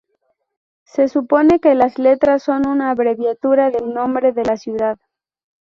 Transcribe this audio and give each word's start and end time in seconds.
Se 0.83 1.07
supone 1.07 1.59
que 1.59 1.75
las 1.75 1.99
letras 1.99 2.41
son 2.41 2.65
una 2.67 2.89
abreviatura 2.89 3.69
del 3.69 3.93
nombre 3.93 4.31
de 4.31 4.43
la 4.43 4.57
ciudad. 4.57 4.97